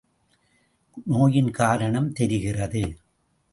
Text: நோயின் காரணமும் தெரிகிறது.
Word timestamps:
நோயின் 1.05 1.51
காரணமும் 1.51 2.11
தெரிகிறது. 2.11 2.97